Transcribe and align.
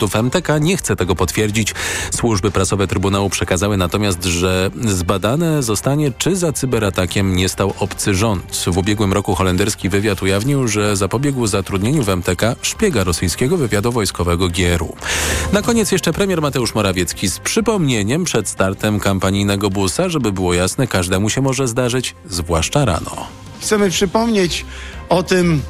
produktów. 0.00 0.22
MTK 0.22 0.58
nie 0.58 0.76
chce 0.76 0.96
tego 0.96 1.14
potwierdzić. 1.14 1.74
Służby 2.14 2.50
prasowe 2.50 2.86
Trybunału 2.86 3.30
przekazały 3.30 3.76
natomiast, 3.76 4.24
że 4.24 4.70
zbadane 4.86 5.62
zostanie, 5.62 6.12
czy 6.18 6.36
za 6.36 6.52
cyberatakiem 6.52 7.36
nie 7.36 7.48
stał 7.48 7.74
obcy 7.78 8.14
rząd. 8.14 8.56
W 8.66 8.78
ubiegłym 8.78 9.12
roku 9.12 9.34
holenderski 9.34 9.88
wywiad 9.88 10.22
ujawnił, 10.22 10.68
że 10.68 10.96
zapobiegł 10.96 11.46
zatrudnieniu 11.46 12.02
w 12.02 12.08
MTK 12.08 12.56
szpiega 12.62 13.04
rosyjskiego 13.04 13.56
wywiadu 13.56 13.92
wojskowego 13.92 14.48
GRU. 14.48 14.96
Na 15.52 15.62
koniec 15.62 15.92
jeszcze 15.92 16.12
premier 16.12 16.42
Mateusz 16.42 16.74
Morawiecki 16.74 17.28
z 17.28 17.38
przypomnieniem 17.38 18.24
przed 18.24 18.48
startem 18.48 19.00
kampanijnego 19.00 19.70
busa, 19.70 20.08
żeby 20.08 20.32
było 20.32 20.54
jasne, 20.54 20.86
każdemu 20.86 21.30
się 21.30 21.40
może 21.40 21.68
zdarzyć, 21.68 22.14
zwłaszcza 22.30 22.84
rano. 22.84 23.26
Chcemy 23.60 23.90
przypomnieć 23.90 24.64
o 25.08 25.22
tym, 25.22 25.62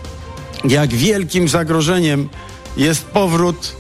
jak 0.65 0.91
wielkim 0.91 1.49
zagrożeniem 1.49 2.29
jest 2.77 3.05
powrót 3.05 3.80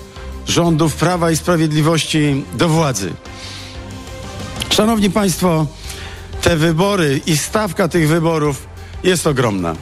rządów 0.50 0.94
Prawa 0.94 1.30
i 1.30 1.36
Sprawiedliwości 1.36 2.44
do 2.54 2.68
władzy. 2.68 3.12
Szanowni 4.70 5.10
Państwo, 5.10 5.66
te 6.42 6.56
wybory 6.56 7.20
i 7.26 7.36
stawka 7.36 7.88
tych 7.88 8.08
wyborów 8.08 8.66
jest 9.04 9.26
ogromna. 9.26 9.74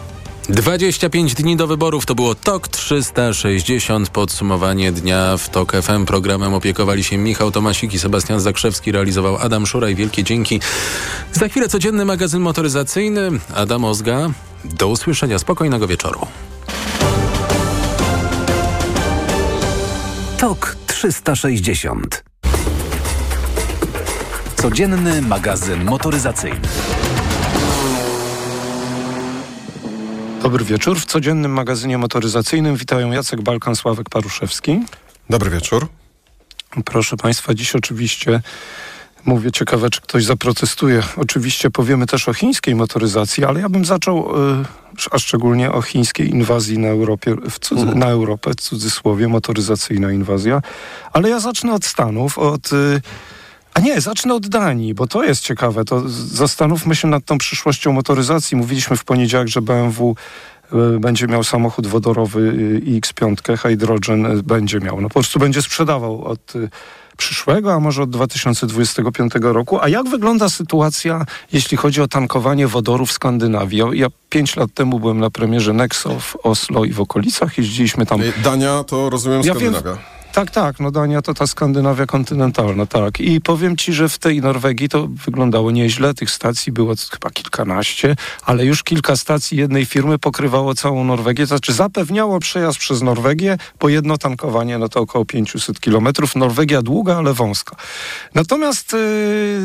25 0.48 1.34
dni 1.34 1.56
do 1.56 1.66
wyborów 1.66 2.06
to 2.06 2.14
było 2.14 2.34
TOK 2.34 2.68
360. 2.68 4.10
Podsumowanie 4.10 4.92
dnia 4.92 5.36
w 5.36 5.48
TOK 5.48 5.72
FM. 5.72 6.04
Programem 6.04 6.54
opiekowali 6.54 7.05
się 7.05 7.16
Michał 7.16 7.50
Tomasik 7.50 7.94
i 7.94 7.98
Sebastian 7.98 8.41
Zakrzewski. 8.41 8.92
Realizował 8.92 9.36
Adam 9.36 9.66
Szuraj. 9.66 9.94
Wielkie 9.94 10.24
dzięki. 10.24 10.60
Za 11.32 11.48
chwilę 11.48 11.69
codzienny 11.69 12.05
magazyn 12.05 12.41
motoryzacyjny. 12.41 13.30
Adam 13.55 13.84
Ozga. 13.84 14.30
Do 14.64 14.88
usłyszenia. 14.88 15.38
Spokojnego 15.38 15.86
wieczoru. 15.86 16.27
TOK 20.38 20.77
360. 20.87 22.24
Codzienny 24.56 25.22
magazyn 25.22 25.84
motoryzacyjny. 25.84 26.61
Dobry 30.42 30.64
wieczór. 30.64 31.00
W 31.00 31.05
codziennym 31.05 31.53
magazynie 31.53 31.98
motoryzacyjnym 31.98 32.77
witają 32.77 33.12
Jacek 33.12 33.42
Balkan, 33.42 33.77
Sławek 33.77 34.11
Paruszewski. 34.11 34.80
Dobry 35.30 35.50
wieczór. 35.50 35.89
Proszę 36.84 37.17
Państwa, 37.17 37.55
dziś 37.55 37.77
oczywiście 37.77 38.41
mówię 39.28 39.52
ciekawe, 39.52 39.90
czy 39.90 40.00
ktoś 40.00 40.24
zaprotestuje. 40.24 41.02
Oczywiście 41.16 41.70
powiemy 41.70 42.06
też 42.06 42.28
o 42.28 42.34
chińskiej 42.34 42.74
motoryzacji, 42.74 43.44
ale 43.44 43.60
ja 43.60 43.68
bym 43.68 43.84
zaczął, 43.84 44.28
a 45.10 45.18
szczególnie 45.18 45.72
o 45.72 45.82
chińskiej 45.82 46.30
inwazji 46.30 46.78
na, 46.78 46.88
Europie, 46.88 47.36
cudzy, 47.60 47.82
mhm. 47.82 47.98
na 47.98 48.06
Europę, 48.06 48.50
w 48.50 48.60
cudzysłowie, 48.60 49.28
motoryzacyjna 49.28 50.12
inwazja. 50.12 50.62
Ale 51.12 51.28
ja 51.28 51.40
zacznę 51.40 51.74
od 51.74 51.84
Stanów, 51.84 52.38
od... 52.38 52.70
A 53.74 53.80
nie, 53.80 54.00
zacznę 54.00 54.34
od 54.34 54.48
Danii, 54.48 54.94
bo 54.94 55.06
to 55.06 55.24
jest 55.24 55.42
ciekawe. 55.42 55.84
To 55.84 56.08
zastanówmy 56.08 56.96
się 56.96 57.08
nad 57.08 57.24
tą 57.24 57.38
przyszłością 57.38 57.92
motoryzacji. 57.92 58.56
Mówiliśmy 58.56 58.96
w 58.96 59.04
poniedziałek, 59.04 59.48
że 59.48 59.62
BMW 59.62 60.16
będzie 61.00 61.26
miał 61.26 61.44
samochód 61.44 61.86
wodorowy 61.86 62.52
X5, 62.86 63.58
hydrogen 63.58 64.42
będzie 64.42 64.80
miał. 64.80 65.00
No 65.00 65.08
po 65.08 65.14
prostu 65.14 65.38
będzie 65.38 65.62
sprzedawał 65.62 66.24
od 66.24 66.52
przyszłego, 67.19 67.72
a 67.72 67.80
może 67.80 68.02
od 68.02 68.11
2025 68.11 69.33
roku. 69.41 69.78
A 69.80 69.88
jak 69.88 70.08
wygląda 70.08 70.48
sytuacja, 70.48 71.27
jeśli 71.52 71.77
chodzi 71.77 72.00
o 72.00 72.08
tankowanie 72.08 72.66
wodoru 72.66 73.06
w 73.06 73.12
Skandynawii? 73.12 73.83
Ja 73.92 74.06
pięć 74.30 74.56
lat 74.56 74.70
temu 74.74 75.00
byłem 75.00 75.20
na 75.20 75.30
premierze 75.30 75.72
Nexo 75.72 76.20
w 76.20 76.36
Oslo 76.42 76.84
i 76.84 76.92
w 76.92 77.00
okolicach. 77.00 77.58
Jeździliśmy 77.58 78.06
tam. 78.06 78.20
Dania 78.44 78.84
to 78.84 79.11
rozumiem 79.11 79.44
Skandynawia. 79.44 79.91
Ja 79.91 80.17
tak, 80.39 80.50
tak, 80.50 80.81
no 80.81 80.91
Dania 80.91 81.22
to 81.22 81.34
ta 81.34 81.47
Skandynawia 81.47 82.06
kontynentalna, 82.06 82.86
tak. 82.86 83.20
I 83.20 83.41
powiem 83.41 83.77
ci, 83.77 83.92
że 83.92 84.08
w 84.08 84.19
tej 84.19 84.41
Norwegii 84.41 84.89
to 84.89 85.08
wyglądało 85.08 85.70
nieźle. 85.70 86.14
Tych 86.14 86.30
stacji 86.30 86.72
było 86.72 86.95
chyba 87.11 87.30
kilkanaście, 87.30 88.17
ale 88.45 88.64
już 88.64 88.83
kilka 88.83 89.17
stacji 89.17 89.58
jednej 89.58 89.86
firmy 89.86 90.18
pokrywało 90.18 90.74
całą 90.74 91.05
Norwegię. 91.05 91.45
To 91.45 91.48
znaczy 91.48 91.73
zapewniało 91.73 92.40
przejazd 92.40 92.79
przez 92.79 93.02
Norwegię, 93.02 93.58
bo 93.80 93.89
jedno 93.89 94.18
tankowanie 94.18 94.79
no 94.79 94.89
to 94.89 95.01
około 95.01 95.24
500 95.24 95.80
kilometrów. 95.80 96.36
Norwegia 96.36 96.83
długa, 96.83 97.17
ale 97.17 97.35
wąska. 97.35 97.77
Natomiast 98.35 98.92
yy, 98.92 98.98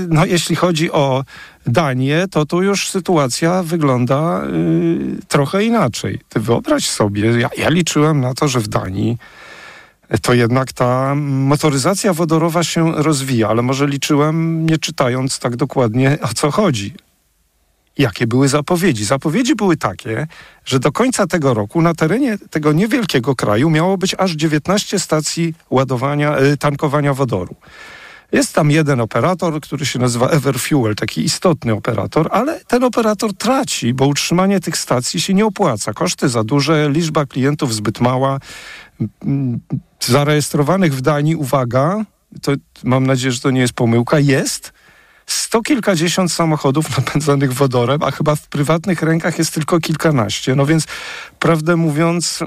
no, 0.09 0.26
jeśli 0.26 0.56
chodzi 0.56 0.92
o 0.92 1.24
Danię, 1.66 2.26
to 2.31 2.46
tu 2.46 2.64
już 2.64 2.90
sytuacja 2.90 3.64
wygląda 3.64 4.42
yy, 4.46 5.18
trochę 5.28 5.64
inaczej. 5.64 6.20
Ty 6.30 6.40
wyobraź 6.40 6.90
sobie, 6.90 7.40
ja, 7.40 7.50
ja 7.58 7.70
liczyłem 7.70 8.22
na 8.22 8.34
to, 8.34 8.47
że 8.47 8.59
w 8.59 8.68
Danii 8.68 9.18
to 10.22 10.34
jednak 10.34 10.74
ta 10.74 11.16
motoryzacja 11.16 12.13
wodorowa 12.13 12.63
się 12.63 12.91
rozwija, 12.91 13.47
ale 13.47 13.62
może 13.62 13.88
liczyłem, 13.88 14.66
nie 14.66 14.78
czytając 14.78 15.40
tak 15.40 15.56
dokładnie, 15.56 16.18
o 16.22 16.34
co 16.34 16.51
chodzi. 16.51 16.94
Jakie 17.97 18.28
były 18.28 18.47
zapowiedzi? 18.47 19.06
Zapowiedzi 19.06 19.56
były 19.56 19.78
takie, 19.78 20.28
że 20.66 20.79
do 20.79 20.91
końca 20.91 21.28
tego 21.28 21.53
roku 21.53 21.81
na 21.81 21.94
terenie 21.94 22.38
tego 22.50 22.73
niewielkiego 22.73 23.35
kraju 23.35 23.69
miało 23.69 23.97
być 23.97 24.16
aż 24.18 24.31
19 24.31 25.00
stacji 25.00 25.53
ładowania, 25.69 26.40
y, 26.40 26.57
tankowania 26.57 27.13
wodoru. 27.13 27.56
Jest 28.31 28.56
tam 28.56 28.72
jeden 28.72 29.02
operator, 29.02 29.62
który 29.62 29.85
się 29.85 30.00
nazywa 30.00 30.29
Everfuel, 30.29 30.96
taki 30.96 31.23
istotny 31.23 31.73
operator, 31.73 32.29
ale 32.31 32.59
ten 32.68 32.84
operator 32.84 33.34
traci, 33.34 33.94
bo 33.94 34.07
utrzymanie 34.07 34.59
tych 34.59 34.78
stacji 34.78 35.22
się 35.22 35.34
nie 35.34 35.46
opłaca. 35.46 35.94
Koszty 35.94 36.29
za 36.29 36.44
duże, 36.44 36.90
liczba 36.90 37.25
klientów 37.25 37.73
zbyt 37.73 38.02
mała 38.02 38.40
zarejestrowanych 40.06 40.96
w 40.96 41.02
Danii, 41.02 41.36
uwaga, 41.36 42.06
to 42.41 42.52
mam 42.84 43.08
nadzieję, 43.08 43.31
że 43.31 43.40
to 43.40 43.52
nie 43.52 43.62
jest 43.62 43.74
pomyłka, 43.74 44.19
jest 44.19 44.74
sto 45.25 45.62
kilkadziesiąt 45.62 46.31
samochodów 46.31 46.97
napędzanych 46.97 47.53
wodorem, 47.53 48.03
a 48.03 48.12
chyba 48.12 48.36
w 48.36 48.47
prywatnych 48.47 49.02
rękach 49.02 49.38
jest 49.38 49.53
tylko 49.53 49.80
kilkanaście. 49.80 50.56
No 50.56 50.66
więc, 50.66 50.86
prawdę 51.40 51.75
mówiąc, 51.75 52.40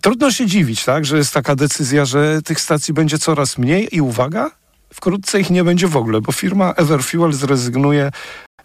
trudno 0.00 0.30
się 0.30 0.46
dziwić, 0.46 0.84
tak, 0.84 1.04
że 1.04 1.16
jest 1.16 1.34
taka 1.34 1.56
decyzja, 1.56 2.04
że 2.04 2.42
tych 2.42 2.60
stacji 2.60 2.94
będzie 2.94 3.18
coraz 3.18 3.58
mniej 3.58 3.96
i 3.96 4.00
uwaga, 4.00 4.50
wkrótce 4.94 5.40
ich 5.40 5.50
nie 5.50 5.64
będzie 5.64 5.88
w 5.88 5.96
ogóle, 5.96 6.20
bo 6.20 6.32
firma 6.32 6.72
Everfuel 6.72 7.32
zrezygnuje 7.32 8.10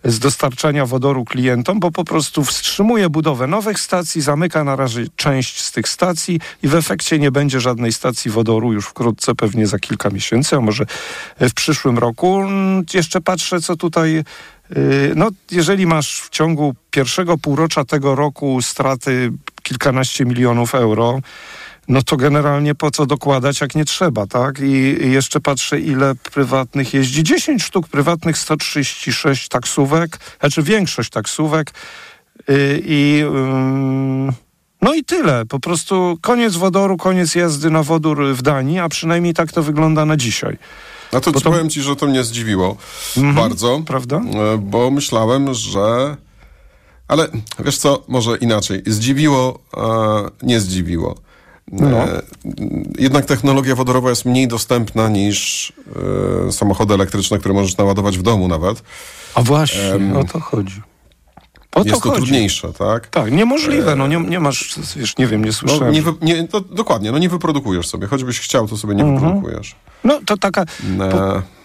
z 0.03 0.19
dostarczania 0.19 0.85
wodoru 0.85 1.25
klientom, 1.25 1.79
bo 1.79 1.91
po 1.91 2.03
prostu 2.03 2.43
wstrzymuje 2.43 3.09
budowę 3.09 3.47
nowych 3.47 3.79
stacji, 3.79 4.21
zamyka 4.21 4.63
na 4.63 4.75
razie 4.75 5.05
część 5.15 5.63
z 5.63 5.71
tych 5.71 5.89
stacji 5.89 6.39
i 6.63 6.67
w 6.67 6.75
efekcie 6.75 7.19
nie 7.19 7.31
będzie 7.31 7.59
żadnej 7.59 7.93
stacji 7.93 8.31
wodoru 8.31 8.73
już 8.73 8.85
wkrótce, 8.85 9.35
pewnie 9.35 9.67
za 9.67 9.79
kilka 9.79 10.09
miesięcy, 10.09 10.55
a 10.55 10.61
może 10.61 10.85
w 11.39 11.53
przyszłym 11.53 11.97
roku. 11.97 12.43
Jeszcze 12.93 13.21
patrzę, 13.21 13.61
co 13.61 13.75
tutaj 13.75 14.23
y, 14.77 15.13
no, 15.15 15.29
jeżeli 15.51 15.87
masz 15.87 16.21
w 16.21 16.29
ciągu 16.29 16.75
pierwszego 16.91 17.37
półrocza 17.37 17.85
tego 17.85 18.15
roku 18.15 18.61
straty 18.61 19.31
kilkanaście 19.63 20.25
milionów 20.25 20.75
euro, 20.75 21.19
no 21.87 22.01
to 22.01 22.17
generalnie 22.17 22.75
po 22.75 22.91
co 22.91 23.05
dokładać, 23.05 23.61
jak 23.61 23.75
nie 23.75 23.85
trzeba, 23.85 24.27
tak? 24.27 24.59
I, 24.59 24.97
jeszcze 25.11 25.39
patrzę, 25.39 25.79
ile 25.79 26.15
prywatnych 26.15 26.93
jeździ. 26.93 27.23
10 27.23 27.63
sztuk 27.63 27.87
prywatnych, 27.87 28.37
136 28.37 29.47
taksówek, 29.47 30.17
znaczy 30.39 30.63
większość 30.63 31.09
taksówek 31.09 31.71
yy, 32.47 32.81
i... 32.83 33.23
Yy, 34.27 34.47
no 34.81 34.93
i 34.93 35.03
tyle. 35.03 35.45
Po 35.45 35.59
prostu 35.59 36.17
koniec 36.21 36.55
wodoru, 36.55 36.97
koniec 36.97 37.35
jazdy 37.35 37.69
na 37.69 37.83
wodór 37.83 38.33
w 38.33 38.41
Danii, 38.41 38.79
a 38.79 38.89
przynajmniej 38.89 39.33
tak 39.33 39.51
to 39.51 39.63
wygląda 39.63 40.05
na 40.05 40.17
dzisiaj. 40.17 40.57
A 41.11 41.19
to, 41.19 41.31
to... 41.31 41.41
powiem 41.41 41.69
ci, 41.69 41.81
że 41.81 41.95
to 41.95 42.07
mnie 42.07 42.23
zdziwiło 42.23 42.77
mm 43.17 43.31
-hmm, 43.31 43.35
bardzo. 43.35 43.81
Prawda? 43.85 44.17
E, 44.17 44.57
bo 44.57 44.91
myślałem, 44.91 45.53
że... 45.53 46.17
Ale 47.07 47.27
wiesz 47.59 47.77
co, 47.77 48.03
może 48.07 48.37
inaczej. 48.37 48.81
Zdziwiło, 48.85 49.59
nie 50.41 50.59
zdziwiło. 50.59 51.15
No. 51.71 51.97
E, 51.97 52.21
jednak 52.99 53.25
technologia 53.25 53.75
wodorowa 53.75 54.09
jest 54.09 54.25
mniej 54.25 54.47
dostępna 54.47 55.09
niż 55.09 55.73
e, 56.47 56.51
samochody 56.51 56.93
elektryczne, 56.93 57.39
które 57.39 57.53
możesz 57.53 57.77
naładować 57.77 58.17
w 58.17 58.21
domu 58.21 58.47
nawet. 58.47 58.83
A 59.35 59.41
właśnie, 59.41 59.89
um, 59.91 60.17
o 60.17 60.23
to 60.23 60.39
chodzi. 60.39 60.81
O 61.75 61.83
jest 61.83 62.03
to, 62.03 62.09
to 62.09 62.15
trudniejsze, 62.15 62.73
tak? 62.73 63.07
Tak, 63.07 63.31
niemożliwe, 63.31 63.95
no 63.95 64.07
nie, 64.07 64.17
nie 64.17 64.39
masz, 64.39 64.79
wiesz, 64.95 65.17
nie 65.17 65.27
wiem, 65.27 65.45
nie 65.45 65.53
słyszałem. 65.53 65.95
No, 66.05 66.13
nie, 66.21 66.41
nie 66.41 66.47
to, 66.47 66.61
dokładnie, 66.61 67.11
no 67.11 67.17
nie 67.17 67.29
wyprodukujesz 67.29 67.87
sobie, 67.87 68.07
choćbyś 68.07 68.39
chciał, 68.39 68.67
to 68.67 68.77
sobie 68.77 68.95
nie 68.95 69.03
mhm. 69.03 69.19
wyprodukujesz. 69.19 69.75
No 70.03 70.19
to 70.25 70.37
taka... 70.37 70.65
Po 71.11 71.56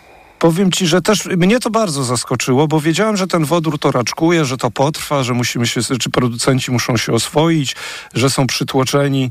Powiem 0.42 0.72
ci, 0.72 0.86
że 0.86 1.02
też 1.02 1.24
mnie 1.24 1.60
to 1.60 1.70
bardzo 1.70 2.04
zaskoczyło, 2.04 2.68
bo 2.68 2.80
wiedziałem, 2.80 3.16
że 3.16 3.26
ten 3.26 3.44
wodór 3.44 3.78
to 3.78 3.90
raczkuje, 3.90 4.44
że 4.44 4.56
to 4.56 4.70
potrwa, 4.70 5.22
że 5.22 5.34
musimy 5.34 5.66
się, 5.66 5.80
czy 6.00 6.10
producenci 6.10 6.72
muszą 6.72 6.96
się 6.96 7.12
oswoić, 7.12 7.76
że 8.14 8.30
są 8.30 8.46
przytłoczeni 8.46 9.30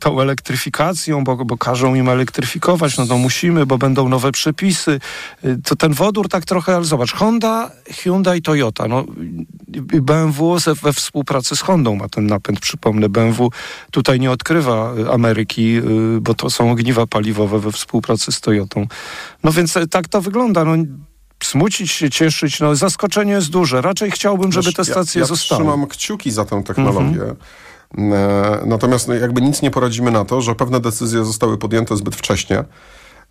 tą 0.00 0.20
elektryfikacją, 0.20 1.24
bo, 1.24 1.44
bo 1.44 1.58
każą 1.58 1.94
im 1.94 2.08
elektryfikować, 2.08 2.98
no 2.98 3.06
to 3.06 3.18
musimy, 3.18 3.66
bo 3.66 3.78
będą 3.78 4.08
nowe 4.08 4.32
przepisy. 4.32 5.00
To 5.64 5.76
ten 5.76 5.92
wodór 5.92 6.28
tak 6.28 6.44
trochę, 6.44 6.76
ale 6.76 6.84
zobacz, 6.84 7.12
Honda, 7.12 7.70
Hyundai, 7.90 8.42
Toyota, 8.42 8.88
no 8.88 9.04
BMW 10.02 10.56
we 10.82 10.92
współpracy 10.92 11.56
z 11.56 11.60
Hondą 11.60 11.96
ma 11.96 12.08
ten 12.08 12.26
napęd, 12.26 12.60
przypomnę, 12.60 13.08
BMW 13.08 13.50
tutaj 13.90 14.20
nie 14.20 14.30
odkrywa 14.30 14.94
Ameryki, 15.12 15.76
y, 15.76 16.20
bo 16.20 16.34
to 16.34 16.50
są 16.50 16.70
ogniwa 16.70 17.06
paliwowe 17.06 17.58
we 17.58 17.72
współpracy 17.72 18.32
z 18.32 18.40
Toyotą. 18.40 18.86
No 19.44 19.52
więc 19.52 19.76
e, 19.76 19.86
tak 19.86 20.08
to 20.08 20.20
wygląda. 20.20 20.64
No, 20.64 20.72
smucić 21.42 21.90
się, 21.90 22.10
cieszyć, 22.10 22.60
no 22.60 22.76
zaskoczenie 22.76 23.32
jest 23.32 23.50
duże. 23.50 23.82
Raczej 23.82 24.10
chciałbym, 24.10 24.52
żeby 24.52 24.72
te 24.72 24.84
stacje 24.84 25.18
ja, 25.18 25.22
ja 25.22 25.26
zostały. 25.26 25.62
trzymam 25.62 25.86
kciuki 25.86 26.30
za 26.30 26.44
tę 26.44 26.62
technologię. 26.62 27.22
Mhm. 27.22 27.36
E, 27.98 28.66
natomiast 28.66 29.08
no, 29.08 29.14
jakby 29.14 29.40
nic 29.40 29.62
nie 29.62 29.70
poradzimy 29.70 30.10
na 30.10 30.24
to, 30.24 30.40
że 30.40 30.54
pewne 30.54 30.80
decyzje 30.80 31.24
zostały 31.24 31.58
podjęte 31.58 31.96
zbyt 31.96 32.16
wcześnie 32.16 32.64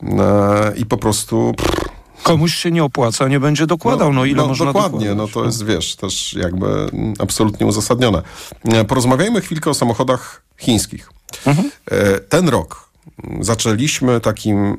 e, 0.04 0.74
i 0.76 0.86
po 0.86 0.98
prostu... 0.98 1.54
Komuś 2.24 2.56
się 2.56 2.72
nie 2.72 2.84
opłaca, 2.84 3.28
nie 3.28 3.40
będzie 3.40 3.68
dokładał, 3.68 4.14
no, 4.14 4.20
no 4.20 4.26
ile 4.26 4.42
no, 4.42 4.48
można 4.48 4.66
Dokładnie, 4.66 5.10
dokładać? 5.10 5.36
no 5.36 5.42
to 5.42 5.46
jest, 5.46 5.66
wiesz, 5.66 5.96
też 5.96 6.34
jakby 6.34 6.90
absolutnie 7.20 7.68
uzasadnione. 7.68 8.22
Porozmawiajmy 8.88 9.42
chwilkę 9.42 9.70
o 9.70 9.74
samochodach 9.74 10.44
chińskich. 10.58 11.10
Mhm. 11.46 11.72
Ten 12.30 12.50
rok 12.50 12.90
zaczęliśmy 13.40 14.20
takim 14.20 14.78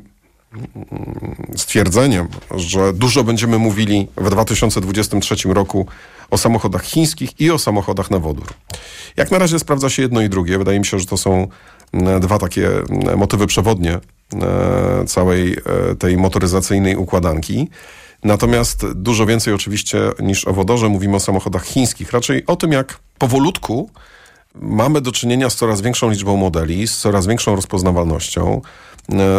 stwierdzeniem, 1.57 2.29
że 2.51 2.93
dużo 2.93 3.25
będziemy 3.25 3.59
mówili 3.59 4.09
w 4.17 4.31
2023 4.31 5.37
roku 5.49 5.87
o 6.31 6.39
samochodach 6.39 6.83
chińskich 6.85 7.41
i 7.41 7.51
o 7.51 7.59
samochodach 7.59 8.11
na 8.11 8.19
wodór. 8.19 8.47
Jak 9.17 9.31
na 9.31 9.39
razie 9.39 9.59
sprawdza 9.59 9.91
się 9.91 10.03
jedno 10.03 10.21
i 10.21 10.29
drugie. 10.29 10.59
Wydaje 10.59 10.79
mi 10.79 10.87
się, 10.87 10.99
że 10.99 11.07
to 11.07 11.17
są 11.17 11.49
dwa 12.21 12.39
takie 12.39 12.71
motywy 13.17 13.47
przewodnie 13.47 13.93
e, 13.93 15.05
całej 15.07 15.53
e, 15.53 15.95
tej 15.95 16.17
motoryzacyjnej 16.17 16.97
układanki. 16.97 17.69
Natomiast 18.25 18.93
dużo 18.93 19.27
więcej 19.27 19.55
oczywiście 19.55 19.99
niż 20.21 20.45
o 20.45 20.53
wodorze 20.53 20.89
mówimy 20.89 21.17
o 21.17 21.21
samochodach 21.21 21.65
chińskich. 21.65 22.13
Raczej 22.13 22.47
o 22.47 22.57
tym, 22.57 22.73
jak 22.73 22.99
powolutku 23.19 23.91
mamy 24.55 25.01
do 25.01 25.13
czynienia 25.13 25.51
z 25.51 25.57
coraz 25.57 25.81
większą 25.81 26.11
liczbą 26.11 26.37
modeli, 26.37 26.87
z 26.89 26.99
coraz 26.99 27.27
większą 27.27 27.57
rozpoznawalnością, 27.57 28.61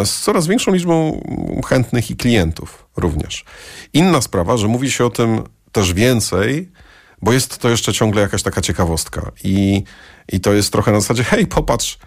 z 0.04 0.20
coraz 0.20 0.46
większą 0.46 0.72
liczbą 0.72 1.20
chętnych 1.66 2.10
i 2.10 2.16
klientów 2.16 2.86
również. 2.96 3.44
Inna 3.92 4.20
sprawa, 4.20 4.56
że 4.56 4.68
mówi 4.68 4.90
się 4.90 5.04
o 5.04 5.10
tym 5.10 5.42
też 5.72 5.92
więcej, 5.92 6.72
bo 7.22 7.32
jest 7.32 7.58
to 7.58 7.68
jeszcze 7.68 7.92
ciągle 7.92 8.22
jakaś 8.22 8.42
taka 8.42 8.60
ciekawostka. 8.60 9.32
I, 9.44 9.84
i 10.32 10.40
to 10.40 10.52
jest 10.52 10.72
trochę 10.72 10.92
na 10.92 11.00
zasadzie, 11.00 11.24
hej, 11.24 11.46
popatrz, 11.46 11.98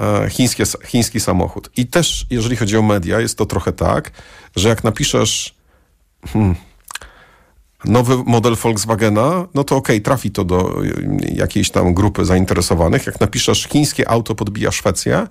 e, 0.00 0.30
chińskie, 0.30 0.64
chiński 0.86 1.20
samochód. 1.20 1.70
I 1.76 1.86
też, 1.86 2.26
jeżeli 2.30 2.56
chodzi 2.56 2.76
o 2.76 2.82
media, 2.82 3.20
jest 3.20 3.38
to 3.38 3.46
trochę 3.46 3.72
tak, 3.72 4.10
że 4.56 4.68
jak 4.68 4.84
napiszesz 4.84 5.54
hmm, 6.26 6.54
nowy 7.84 8.16
model 8.16 8.56
Volkswagena, 8.56 9.46
no 9.54 9.64
to 9.64 9.76
okej, 9.76 9.96
okay, 9.96 10.04
trafi 10.04 10.30
to 10.30 10.44
do 10.44 10.76
jakiejś 11.34 11.70
tam 11.70 11.94
grupy 11.94 12.24
zainteresowanych. 12.24 13.06
Jak 13.06 13.20
napiszesz 13.20 13.64
chińskie 13.64 14.08
auto 14.08 14.34
podbija 14.34 14.72
Szwecję, 14.72 15.26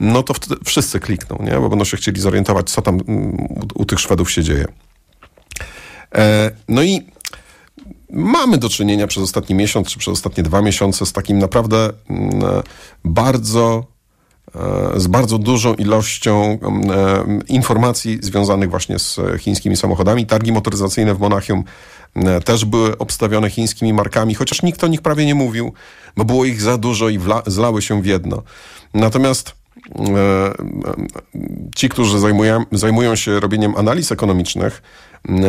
no 0.00 0.22
to 0.22 0.34
wtedy 0.34 0.56
wszyscy 0.64 1.00
klikną, 1.00 1.38
nie? 1.40 1.52
bo 1.52 1.68
będą 1.68 1.84
się 1.84 1.96
chcieli 1.96 2.20
zorientować, 2.20 2.70
co 2.70 2.82
tam 2.82 3.00
mm, 3.08 3.34
u, 3.34 3.82
u 3.82 3.84
tych 3.84 4.00
Szwedów 4.00 4.30
się 4.30 4.42
dzieje. 4.42 4.66
E, 6.14 6.50
no 6.68 6.82
i 6.82 7.06
mamy 8.10 8.58
do 8.58 8.68
czynienia 8.68 9.06
przez 9.06 9.22
ostatni 9.22 9.54
miesiąc, 9.54 9.88
czy 9.88 9.98
przez 9.98 10.12
ostatnie 10.12 10.42
dwa 10.42 10.62
miesiące 10.62 11.06
z 11.06 11.12
takim 11.12 11.38
naprawdę 11.38 11.92
mm, 12.10 12.42
bardzo 13.04 13.84
e, 14.54 15.00
z 15.00 15.06
bardzo 15.06 15.38
dużą 15.38 15.74
ilością 15.74 16.58
mm, 16.62 16.90
e, 16.90 17.24
informacji 17.48 18.18
związanych 18.22 18.70
właśnie 18.70 18.98
z 18.98 19.20
chińskimi 19.38 19.76
samochodami. 19.76 20.26
Targi 20.26 20.52
motoryzacyjne 20.52 21.14
w 21.14 21.20
Monachium 21.20 21.64
też 22.44 22.64
były 22.64 22.98
obstawione 22.98 23.50
chińskimi 23.50 23.92
markami, 23.92 24.34
chociaż 24.34 24.62
nikt 24.62 24.84
o 24.84 24.86
nich 24.86 25.02
prawie 25.02 25.26
nie 25.26 25.34
mówił, 25.34 25.72
bo 26.16 26.24
było 26.24 26.44
ich 26.44 26.60
za 26.60 26.78
dużo 26.78 27.08
i 27.08 27.20
zlały 27.46 27.82
się 27.82 28.02
w 28.02 28.06
jedno. 28.06 28.42
Natomiast 28.94 29.61
ci, 31.76 31.88
którzy 31.88 32.18
zajmują, 32.18 32.64
zajmują 32.72 33.16
się 33.16 33.40
robieniem 33.40 33.76
analiz 33.76 34.12
ekonomicznych, 34.12 34.82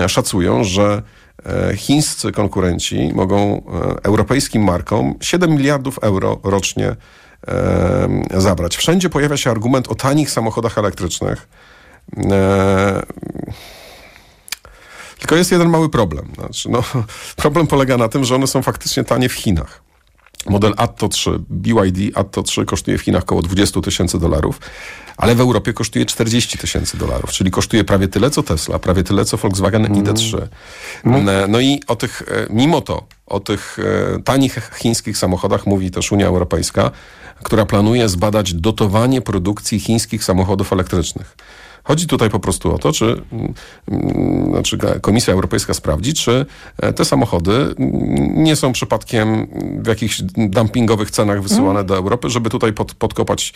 szacują, 0.08 0.64
że 0.64 1.02
e, 1.46 1.78
chińscy 1.78 2.32
konkurenci 2.32 3.12
mogą 3.16 3.58
e, 3.58 4.04
europejskim 4.04 4.64
markom 4.64 5.16
7 5.22 5.52
miliardów 5.52 6.00
euro 6.02 6.40
rocznie 6.44 6.96
zabrać. 8.38 8.78
Wszędzie 8.78 9.10
pojawia 9.10 9.38
się 9.38 9.52
argument 9.52 9.88
o 9.88 9.96
tanich 9.96 10.32
samochodach 10.32 10.78
elektrycznych. 10.78 11.48
Tylko 15.20 15.36
jest 15.36 15.52
jeden 15.52 15.70
mały 15.70 15.90
problem. 15.90 16.32
Znaczy, 16.36 16.70
no, 16.70 16.84
problem 17.36 17.68
polega 17.68 17.98
na 17.98 18.10
tym, 18.10 18.24
że 18.24 18.36
one 18.36 18.48
są 18.48 18.62
faktycznie 18.62 19.04
tanie 19.04 19.30
w 19.30 19.34
Chinach. 19.34 19.82
Model 20.46 20.74
Atto 20.78 21.10
3, 21.10 21.32
BYD 21.50 22.18
Atto 22.18 22.44
3 22.44 22.66
kosztuje 22.66 22.98
w 22.98 23.02
Chinach 23.02 23.24
około 23.24 23.42
20 23.42 23.82
tysięcy 23.82 24.20
dolarów, 24.20 24.60
ale 25.18 25.36
w 25.36 25.40
Europie 25.40 25.74
kosztuje 25.74 26.06
40 26.06 26.58
tysięcy 26.58 26.98
dolarów, 26.98 27.32
czyli 27.32 27.52
kosztuje 27.52 27.84
prawie 27.84 28.08
tyle 28.08 28.30
co 28.30 28.44
Tesla, 28.44 28.80
prawie 28.80 29.04
tyle 29.04 29.26
co 29.26 29.38
Volkswagen 29.38 29.86
mm. 29.86 30.04
ID3. 30.04 30.48
Mm. 31.06 31.52
No 31.52 31.60
i 31.60 31.82
o 31.88 31.96
tych, 31.96 32.22
e, 32.22 32.48
mimo 32.50 32.82
to, 32.82 33.04
o 33.28 33.40
tych 33.40 33.80
e, 33.80 34.22
tanich 34.22 34.72
chińskich 34.76 35.18
samochodach 35.18 35.66
mówi 35.66 35.92
też 35.92 36.12
Unia 36.12 36.28
Europejska, 36.28 36.92
która 37.44 37.66
planuje 37.66 38.10
zbadać 38.10 38.54
dotowanie 38.54 39.22
produkcji 39.22 39.80
chińskich 39.80 40.24
samochodów 40.24 40.74
elektrycznych. 40.74 41.36
Chodzi 41.84 42.08
tutaj 42.08 42.30
po 42.30 42.40
prostu 42.40 42.76
o 42.76 42.78
to, 42.78 42.92
czy 42.92 43.22
mm, 43.32 43.54
znaczy 44.52 44.78
Komisja 45.02 45.34
Europejska 45.34 45.74
sprawdzi, 45.74 46.14
czy 46.14 46.46
e, 46.78 46.94
te 46.94 47.06
samochody 47.06 47.76
nie 48.36 48.56
są 48.56 48.74
przypadkiem 48.74 49.48
w 49.84 49.88
jakichś 49.88 50.22
dumpingowych 50.38 51.12
cenach 51.12 51.42
wysyłane 51.42 51.80
mm. 51.80 51.86
do 51.86 51.98
Europy, 51.98 52.30
żeby 52.30 52.50
tutaj 52.50 52.74
pod, 52.74 52.94
podkopać 52.94 53.54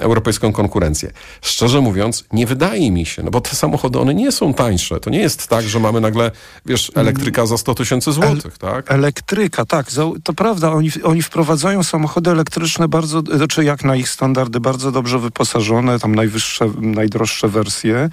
europejską 0.00 0.52
konkurencję. 0.52 1.12
Szczerze 1.40 1.80
mówiąc, 1.80 2.24
nie 2.32 2.46
wydaje 2.46 2.90
mi 2.90 3.06
się, 3.06 3.22
no 3.22 3.30
bo 3.30 3.40
te 3.40 3.50
samochody, 3.50 3.98
one 3.98 4.14
nie 4.14 4.32
są 4.32 4.54
tańsze. 4.54 5.00
To 5.00 5.10
nie 5.10 5.18
jest 5.18 5.48
tak, 5.48 5.64
że 5.64 5.80
mamy 5.80 6.00
nagle, 6.00 6.30
wiesz, 6.66 6.92
elektryka 6.94 7.46
za 7.46 7.58
100 7.58 7.74
tysięcy 7.74 8.12
złotych, 8.12 8.58
tak? 8.58 8.92
Elektryka, 8.92 9.64
tak. 9.64 9.86
To 10.24 10.32
prawda, 10.32 10.72
oni, 10.72 10.90
oni 11.04 11.22
wprowadzają 11.22 11.82
samochody 11.82 12.30
elektryczne 12.30 12.88
bardzo, 12.88 13.22
znaczy 13.34 13.64
jak 13.64 13.84
na 13.84 13.96
ich 13.96 14.08
standardy, 14.08 14.60
bardzo 14.60 14.92
dobrze 14.92 15.18
wyposażone, 15.18 15.98
tam 15.98 16.14
najwyższe, 16.14 16.70
najdroższe 16.80 17.41
wersje. 17.48 18.10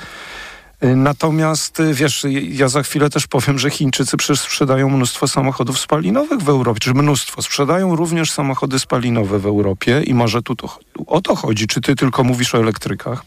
Y, 0.84 0.96
natomiast 0.96 1.80
y, 1.80 1.94
wiesz, 1.94 2.26
ja 2.50 2.68
za 2.68 2.84
chwilę 2.84 3.10
też 3.10 3.28
powiem, 3.28 3.60
że 3.60 3.70
Chińczycy 3.70 4.18
przecież 4.18 4.42
sprzedają 4.42 4.90
mnóstwo 4.90 5.28
samochodów 5.28 5.80
spalinowych 5.80 6.40
w 6.40 6.50
Europie, 6.50 6.80
czy 6.80 6.94
mnóstwo. 6.94 7.42
Sprzedają 7.42 7.96
również 7.96 8.32
samochody 8.32 8.80
spalinowe 8.80 9.40
w 9.40 9.46
Europie 9.46 10.02
i 10.04 10.14
może 10.14 10.42
tu 10.42 10.56
to, 10.56 10.80
o 11.08 11.22
to 11.22 11.36
chodzi. 11.36 11.68
Czy 11.68 11.82
ty 11.82 11.96
tylko 11.96 12.24
mówisz 12.24 12.56
o 12.56 12.58
elektrykach? 12.58 13.24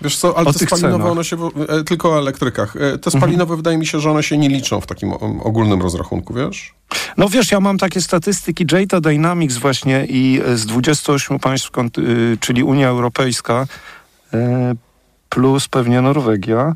Wiesz 0.00 0.16
co, 0.16 0.38
ale 0.38 0.46
o 0.46 0.52
te 0.52 0.66
spalinowe, 0.66 0.96
cenach. 0.96 1.12
one 1.12 1.24
się, 1.24 1.36
e, 1.68 1.84
tylko 1.84 2.12
o 2.12 2.18
elektrykach. 2.18 2.76
E, 2.76 2.98
te 2.98 3.10
spalinowe 3.10 3.42
mhm. 3.42 3.56
wydaje 3.56 3.78
mi 3.78 3.86
się, 3.86 4.00
że 4.00 4.10
one 4.10 4.22
się 4.22 4.38
nie 4.38 4.48
liczą 4.48 4.80
w 4.80 4.86
takim 4.86 5.12
ogólnym 5.42 5.82
rozrachunku, 5.82 6.34
wiesz? 6.34 6.74
No 7.16 7.28
wiesz, 7.28 7.50
ja 7.50 7.60
mam 7.60 7.78
takie 7.78 8.00
statystyki 8.00 8.66
Jata 8.72 9.00
Dynamics 9.00 9.56
właśnie 9.56 10.06
i 10.08 10.40
z 10.54 10.66
28 10.66 11.38
państw, 11.38 11.70
y, 11.98 12.38
czyli 12.40 12.62
Unia 12.62 12.88
Europejska, 12.88 13.66
plus 15.34 15.68
pewnie 15.68 16.00
Norwegia. 16.02 16.74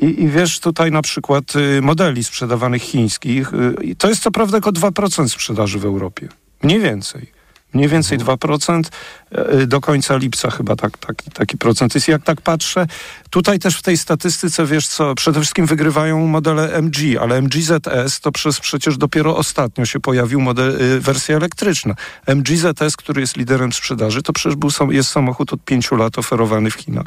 I, 0.00 0.22
I, 0.22 0.28
wiesz, 0.28 0.60
tutaj 0.60 0.90
na 0.90 1.02
przykład 1.02 1.56
y, 1.56 1.82
modeli 1.82 2.24
sprzedawanych 2.24 2.82
chińskich, 2.82 3.52
y, 3.54 3.96
to 3.98 4.08
jest 4.08 4.22
co 4.22 4.30
prawda 4.30 4.60
tylko 4.60 4.72
2% 4.72 5.28
sprzedaży 5.28 5.78
w 5.78 5.84
Europie. 5.84 6.28
Mniej 6.62 6.80
więcej 6.80 7.34
mniej 7.74 7.88
więcej 7.88 8.18
2%. 8.18 8.90
E, 9.32 9.48
e, 9.48 9.66
do 9.66 9.80
końca 9.80 10.16
lipca 10.16 10.50
chyba 10.50 10.76
tak, 10.76 10.98
taki, 10.98 11.30
taki 11.30 11.58
procent 11.58 11.94
jest. 11.94 12.08
Jak 12.08 12.22
tak 12.22 12.40
patrzę, 12.40 12.86
tutaj 13.34 13.58
też 13.58 13.76
w 13.76 13.82
tej 13.82 13.98
statystyce, 13.98 14.66
wiesz 14.66 14.86
co, 14.86 15.14
przede 15.14 15.40
wszystkim 15.40 15.66
wygrywają 15.66 16.26
modele 16.26 16.72
MG, 16.72 17.20
ale 17.20 17.42
MGZS 17.42 18.20
to 18.20 18.32
przez, 18.32 18.60
przecież 18.60 18.96
dopiero 18.96 19.36
ostatnio 19.36 19.86
się 19.86 20.00
pojawił 20.00 20.40
model, 20.40 20.82
y, 20.82 21.00
wersja 21.00 21.36
elektryczna. 21.36 21.94
MGZS, 22.26 22.96
który 22.96 23.20
jest 23.20 23.36
liderem 23.36 23.72
sprzedaży, 23.72 24.22
to 24.22 24.32
przecież 24.32 24.56
był, 24.56 24.92
jest 24.92 25.10
samochód 25.10 25.52
od 25.52 25.64
pięciu 25.64 25.96
lat 25.96 26.18
oferowany 26.18 26.70
w 26.70 26.74
Chinach 26.74 27.06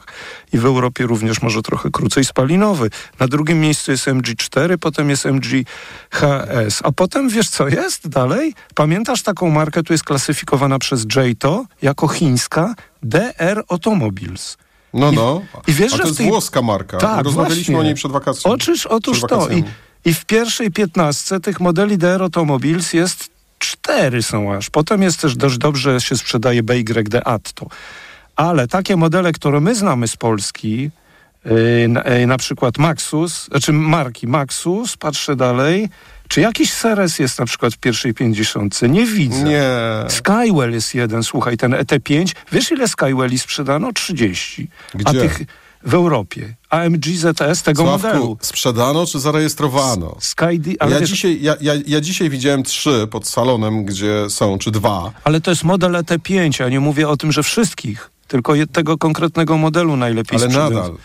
i 0.53 0.57
w 0.57 0.65
Europie 0.65 1.05
również 1.05 1.41
może 1.41 1.61
trochę 1.61 1.89
krócej 1.91 2.25
spalinowy. 2.25 2.89
Na 3.19 3.27
drugim 3.27 3.59
miejscu 3.59 3.91
jest 3.91 4.07
MG4, 4.07 4.77
potem 4.77 5.09
jest 5.09 5.25
MG 5.25 5.63
HS, 6.09 6.81
a 6.83 6.91
potem 6.91 7.29
wiesz 7.29 7.49
co 7.49 7.67
jest 7.67 8.07
dalej? 8.07 8.53
Pamiętasz 8.75 9.23
taką 9.23 9.49
markę, 9.49 9.83
tu 9.83 9.93
jest 9.93 10.03
klasyfikowana 10.03 10.79
przez 10.79 11.05
JTO 11.15 11.65
jako 11.81 12.07
chińska 12.07 12.75
DR 13.03 13.63
Automobiles. 13.69 14.57
No, 14.97 15.11
no. 15.11 15.41
I, 15.67 15.71
i 15.71 15.73
wiesz, 15.73 15.93
A 15.93 15.95
że 15.95 16.01
to 16.01 16.07
jest 16.07 16.17
tej... 16.17 16.29
włoska 16.29 16.61
marka. 16.61 16.97
Tak, 16.97 17.25
Rozmawialiśmy 17.25 17.61
właśnie. 17.61 17.79
o 17.79 17.83
niej 17.83 17.95
przed 17.95 18.11
wakacjami. 18.11 18.55
Oczyż, 18.55 18.85
otóż 18.85 19.21
to. 19.21 19.49
I. 19.49 19.63
I 20.05 20.13
w 20.13 20.25
pierwszej 20.25 20.71
piętnastce 20.71 21.39
tych 21.39 21.59
modeli 21.59 21.97
DR 21.97 22.21
Automobiles 22.21 22.93
jest 22.93 23.29
cztery 23.59 24.23
są 24.23 24.53
aż. 24.53 24.69
Potem 24.69 25.01
jest 25.01 25.21
też 25.21 25.35
dość 25.35 25.57
dobrze 25.57 26.01
się 26.01 26.17
sprzedaje 26.17 26.63
BYD 26.63 27.21
Atto. 27.25 27.65
Ale 28.35 28.67
takie 28.67 28.95
modele, 28.95 29.31
które 29.31 29.59
my 29.59 29.75
znamy 29.75 30.07
z 30.07 30.17
Polski, 30.17 30.89
na, 31.89 32.01
yy, 32.03 32.27
na 32.27 32.37
przykład 32.37 32.77
Maxus, 32.77 33.45
znaczy 33.45 33.73
marki 33.73 34.27
Maxus, 34.27 34.97
patrzę 34.97 35.35
dalej, 35.35 35.89
czy 36.27 36.41
jakiś 36.41 36.73
Seres 36.73 37.19
jest 37.19 37.39
na 37.39 37.45
przykład 37.45 37.73
w 37.73 37.77
pierwszej 37.77 38.13
pięćdziesiątce? 38.13 38.89
Nie 38.89 39.05
widzę. 39.05 39.43
Nie. 39.43 39.63
Skywell 40.07 40.71
jest 40.71 40.95
jeden, 40.95 41.23
słuchaj, 41.23 41.57
ten 41.57 41.71
ET5. 41.71 42.35
Wiesz, 42.51 42.71
ile 42.71 42.87
Skywelli 42.87 43.39
sprzedano? 43.39 43.93
30. 43.93 44.67
A 44.93 44.97
Gdzie? 44.97 45.21
tych 45.21 45.39
w 45.83 45.93
Europie. 45.93 46.55
AMG 46.69 47.05
ZS 47.05 47.63
tego 47.63 47.83
Sławku, 47.83 48.07
modelu. 48.07 48.37
sprzedano 48.41 49.05
czy 49.05 49.19
zarejestrowano? 49.19 50.15
Sky, 50.19 50.45
ale, 50.79 50.93
ja, 50.93 50.99
wiesz, 50.99 51.09
dzisiaj, 51.09 51.37
ja, 51.41 51.55
ja, 51.61 51.73
ja 51.87 52.01
dzisiaj 52.01 52.29
widziałem 52.29 52.63
trzy 52.63 53.07
pod 53.11 53.27
salonem, 53.27 53.85
gdzie 53.85 54.29
są, 54.29 54.57
czy 54.57 54.71
dwa. 54.71 55.11
ale 55.23 55.41
to 55.41 55.51
jest 55.51 55.63
model 55.63 55.91
ET5, 55.91 56.61
ja 56.61 56.69
nie 56.69 56.79
mówię 56.79 57.07
o 57.09 57.17
tym, 57.17 57.31
że 57.31 57.43
wszystkich, 57.43 58.11
tylko 58.27 58.53
tego 58.71 58.97
konkretnego 58.97 59.57
modelu 59.57 59.95
najlepiej 59.97 60.39
Ale 60.39 60.47
sprzedają. 60.49 60.69
nadal. 60.81 60.97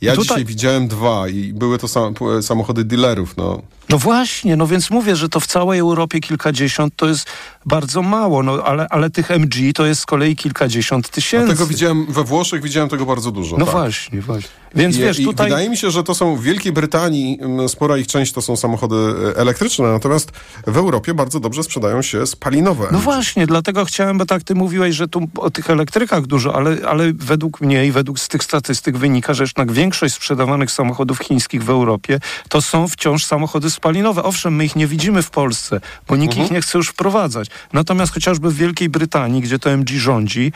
Ja 0.00 0.12
Tutaj- 0.12 0.24
dzisiaj 0.24 0.44
widziałem 0.44 0.88
dwa 0.88 1.28
i 1.28 1.52
były 1.52 1.78
to 1.78 1.88
sam, 1.88 2.14
samochody 2.42 2.84
dealerów. 2.84 3.36
No. 3.36 3.62
No 3.88 3.98
właśnie, 3.98 4.56
no 4.56 4.66
więc 4.66 4.90
mówię, 4.90 5.16
że 5.16 5.28
to 5.28 5.40
w 5.40 5.46
całej 5.46 5.80
Europie 5.80 6.20
kilkadziesiąt 6.20 6.96
to 6.96 7.08
jest 7.08 7.26
bardzo 7.66 8.02
mało, 8.02 8.42
no 8.42 8.62
ale, 8.64 8.86
ale 8.88 9.10
tych 9.10 9.30
MG 9.30 9.72
to 9.74 9.86
jest 9.86 10.00
z 10.00 10.06
kolei 10.06 10.36
kilkadziesiąt 10.36 11.08
tysięcy. 11.08 11.48
Tego 11.52 11.66
widziałem 11.66 12.06
we 12.12 12.24
Włoszech, 12.24 12.62
widziałem 12.62 12.88
tego 12.88 13.06
bardzo 13.06 13.30
dużo. 13.30 13.56
No 13.56 13.64
tak. 13.66 13.74
właśnie, 13.74 14.20
właśnie. 14.20 14.50
Więc 14.74 14.96
I, 14.96 14.98
wiesz, 14.98 15.18
i 15.18 15.24
tutaj... 15.24 15.48
Wydaje 15.48 15.70
mi 15.70 15.76
się, 15.76 15.90
że 15.90 16.02
to 16.04 16.14
są 16.14 16.36
w 16.36 16.42
Wielkiej 16.42 16.72
Brytanii, 16.72 17.38
spora 17.68 17.96
ich 17.96 18.06
część 18.06 18.32
to 18.32 18.42
są 18.42 18.56
samochody 18.56 18.96
elektryczne, 19.36 19.92
natomiast 19.92 20.30
w 20.66 20.76
Europie 20.76 21.14
bardzo 21.14 21.40
dobrze 21.40 21.62
sprzedają 21.62 22.02
się 22.02 22.26
spalinowe. 22.26 22.88
No 22.92 22.98
właśnie, 22.98 23.46
dlatego 23.46 23.84
chciałem, 23.84 24.18
bo 24.18 24.26
tak 24.26 24.42
ty 24.42 24.54
mówiłeś, 24.54 24.96
że 24.96 25.08
tu 25.08 25.28
o 25.36 25.50
tych 25.50 25.70
elektrykach 25.70 26.26
dużo, 26.26 26.54
ale, 26.54 26.76
ale 26.88 27.12
według 27.12 27.60
mnie 27.60 27.86
i 27.86 27.92
według 27.92 28.18
z 28.18 28.28
tych 28.28 28.44
statystyk 28.44 28.96
wynika, 28.96 29.34
że 29.34 29.42
jednak 29.42 29.72
większość 29.72 30.14
sprzedawanych 30.14 30.70
samochodów 30.70 31.18
chińskich 31.18 31.64
w 31.64 31.70
Europie 31.70 32.20
to 32.48 32.62
są 32.62 32.88
wciąż 32.88 33.24
samochody 33.24 33.70
spalinowe. 33.70 34.22
Owszem, 34.22 34.56
my 34.56 34.64
ich 34.64 34.76
nie 34.76 34.86
widzimy 34.86 35.22
w 35.22 35.30
Polsce, 35.30 35.80
bo 36.08 36.16
nikt 36.16 36.32
Mhm. 36.32 36.46
ich 36.46 36.52
nie 36.52 36.60
chce 36.60 36.78
już 36.78 36.88
wprowadzać. 36.88 37.48
Natomiast 37.72 38.14
chociażby 38.14 38.50
w 38.50 38.54
Wielkiej 38.56 38.88
Brytanii, 38.88 39.40
gdzie 39.40 39.58
to 39.58 39.70
MG 39.70 39.90
rządzi, 39.90 40.52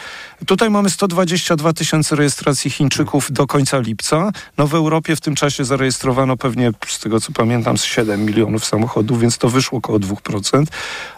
tutaj 0.46 0.70
mamy 0.70 0.90
122 0.90 1.72
tysiące 1.72 2.16
rejestracji 2.16 2.70
Chińczyków 2.70 3.32
do 3.32 3.46
końca 3.46 3.78
lipca. 3.78 4.01
No 4.58 4.66
w 4.66 4.74
Europie 4.74 5.16
w 5.16 5.20
tym 5.20 5.34
czasie 5.34 5.64
zarejestrowano 5.64 6.36
pewnie, 6.36 6.70
z 6.88 6.98
tego 6.98 7.20
co 7.20 7.32
pamiętam, 7.32 7.78
z 7.78 7.84
7 7.84 8.24
milionów 8.24 8.64
samochodów, 8.64 9.20
więc 9.20 9.38
to 9.38 9.48
wyszło 9.48 9.78
około 9.78 9.98
2%. 9.98 10.64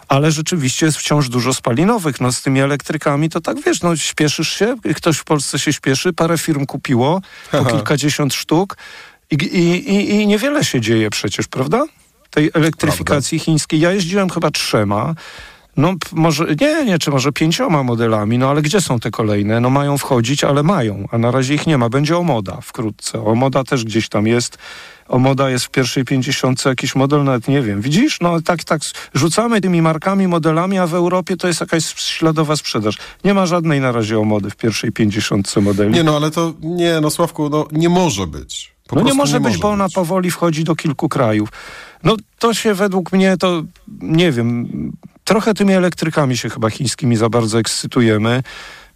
Ale 0.07 0.31
rzeczywiście 0.31 0.85
jest 0.85 0.97
wciąż 0.97 1.29
dużo 1.29 1.53
spalinowych. 1.53 2.21
No 2.21 2.31
z 2.31 2.41
tymi 2.41 2.59
elektrykami 2.61 3.29
to 3.29 3.41
tak 3.41 3.61
wiesz, 3.61 3.81
no 3.81 3.95
śpieszysz 3.95 4.49
się, 4.49 4.75
ktoś 4.95 5.17
w 5.17 5.23
Polsce 5.23 5.59
się 5.59 5.73
śpieszy, 5.73 6.13
parę 6.13 6.37
firm 6.37 6.65
kupiło, 6.65 7.21
po 7.51 7.65
kilkadziesiąt 7.65 8.33
sztuk 8.33 8.77
i, 9.31 9.35
i, 9.35 9.93
i, 9.93 10.09
i 10.09 10.27
niewiele 10.27 10.65
się 10.65 10.81
dzieje 10.81 11.09
przecież, 11.09 11.47
prawda? 11.47 11.85
Tej 12.29 12.51
elektryfikacji 12.53 13.39
chińskiej. 13.39 13.79
Ja 13.79 13.91
jeździłem 13.91 14.29
chyba 14.29 14.51
trzema. 14.51 15.15
No 15.77 15.93
może, 16.11 16.45
nie, 16.61 16.85
nie, 16.85 16.99
czy 16.99 17.11
może 17.11 17.31
pięcioma 17.31 17.83
modelami, 17.83 18.37
no 18.37 18.49
ale 18.49 18.61
gdzie 18.61 18.81
są 18.81 18.99
te 18.99 19.11
kolejne? 19.11 19.59
No 19.59 19.69
mają 19.69 19.97
wchodzić, 19.97 20.43
ale 20.43 20.63
mają, 20.63 21.07
a 21.11 21.17
na 21.17 21.31
razie 21.31 21.53
ich 21.53 21.67
nie 21.67 21.77
ma. 21.77 21.89
Będzie 21.89 22.17
Omoda 22.17 22.57
wkrótce. 22.61 23.25
Omoda 23.25 23.63
też 23.63 23.85
gdzieś 23.85 24.09
tam 24.09 24.27
jest. 24.27 24.57
Omoda 25.07 25.49
jest 25.49 25.65
w 25.65 25.69
pierwszej 25.69 26.05
pięćdziesiątce, 26.05 26.69
jakiś 26.69 26.95
model 26.95 27.23
nawet 27.23 27.47
nie 27.47 27.61
wiem. 27.61 27.81
Widzisz? 27.81 28.21
No 28.21 28.41
tak, 28.41 28.63
tak, 28.63 28.81
rzucamy 29.13 29.61
tymi 29.61 29.81
markami, 29.81 30.27
modelami, 30.27 30.77
a 30.77 30.87
w 30.87 30.93
Europie 30.93 31.37
to 31.37 31.47
jest 31.47 31.61
jakaś 31.61 31.85
śladowa 31.95 32.55
sprzedaż. 32.55 32.97
Nie 33.23 33.33
ma 33.33 33.45
żadnej 33.45 33.81
na 33.81 33.91
razie 33.91 34.19
Omody 34.19 34.49
w 34.49 34.55
pierwszej 34.55 34.91
pięćdziesiątce 34.91 35.61
modeli. 35.61 35.93
Nie 35.93 36.03
no, 36.03 36.15
ale 36.15 36.31
to, 36.31 36.53
nie 36.61 37.01
no 37.01 37.09
Sławku, 37.09 37.49
no 37.49 37.67
nie 37.71 37.89
może 37.89 38.27
być. 38.27 38.75
Po 38.87 38.95
no 38.95 39.01
nie 39.01 39.13
może 39.13 39.39
być, 39.39 39.57
bo 39.57 39.69
ona 39.69 39.85
być. 39.85 39.93
powoli 39.93 40.31
wchodzi 40.31 40.63
do 40.63 40.75
kilku 40.75 41.09
krajów. 41.09 41.49
No 42.03 42.15
to 42.39 42.53
się 42.53 42.73
według 42.73 43.11
mnie 43.11 43.37
to, 43.37 43.63
nie 44.01 44.31
wiem, 44.31 44.67
trochę 45.25 45.53
tymi 45.53 45.73
elektrykami 45.73 46.37
się 46.37 46.49
chyba 46.49 46.69
chińskimi 46.69 47.15
za 47.17 47.29
bardzo 47.29 47.59
ekscytujemy, 47.59 48.43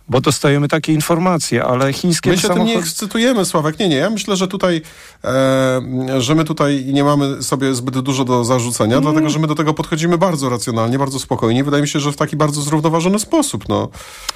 bo 0.10 0.22
dostajemy 0.22 0.68
takie 0.68 0.94
informacje, 0.94 1.64
ale 1.66 1.94
chińskie 1.94 2.30
My 2.30 2.38
się 2.38 2.50
tym 2.50 2.66
nie 2.66 2.78
ekscytujemy, 2.78 3.46
Sławek. 3.46 3.80
Nie, 3.80 3.90
nie. 3.90 3.96
Ja 3.96 4.10
myślę, 4.10 4.36
że 4.36 4.48
tutaj, 4.48 4.82
e, 5.24 5.82
że 6.22 6.36
my 6.36 6.46
tutaj 6.46 6.86
nie 6.86 7.04
mamy 7.04 7.44
sobie 7.44 7.76
zbyt 7.76 8.00
dużo 8.00 8.26
do 8.26 8.44
zarzucenia, 8.46 8.98
Mm. 8.98 9.04
dlatego, 9.04 9.30
że 9.30 9.40
my 9.40 9.48
do 9.48 9.56
tego 9.56 9.74
podchodzimy 9.74 10.18
bardzo 10.18 10.50
racjonalnie, 10.50 11.00
bardzo 11.00 11.20
spokojnie. 11.20 11.64
Wydaje 11.64 11.82
mi 11.84 11.90
się, 11.90 12.00
że 12.00 12.12
w 12.12 12.16
taki 12.18 12.36
bardzo 12.36 12.62
zrównoważony 12.62 13.20
sposób. 13.20 13.70
No. 13.70 13.90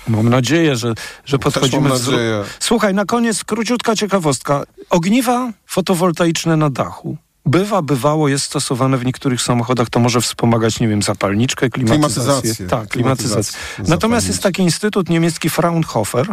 Mam 0.08 0.30
nadzieję, 0.30 0.76
że, 0.76 0.94
że 1.26 1.40
podchodzimy... 1.40 1.90
mam 1.90 1.98
wzro- 1.98 2.12
nadzieję. 2.12 2.44
Słuchaj, 2.60 2.94
na 2.94 3.06
koniec 3.06 3.44
króciutka 3.44 3.96
ciekawostka. 3.96 4.64
Ogniwa 4.90 5.52
fotowoltaiczne 5.66 6.58
na 6.58 6.70
dachu. 6.70 7.18
Bywa, 7.46 7.82
bywało, 7.82 8.28
jest 8.30 8.46
stosowane 8.46 8.98
w 8.98 9.06
niektórych 9.06 9.42
samochodach, 9.42 9.90
to 9.90 10.00
może 10.00 10.22
wspomagać, 10.22 10.80
nie 10.80 10.88
wiem, 10.88 11.02
zapalniczkę, 11.02 11.70
klimatyzację. 11.70 12.24
Klimatyzację. 12.24 12.68
Tak, 12.68 12.88
klimatyzację. 12.88 13.60
Natomiast 13.88 14.28
jest 14.28 14.44
taki 14.44 14.62
instytut 14.62 15.10
niemiecki 15.10 15.50
Fraunhofer 15.50 16.28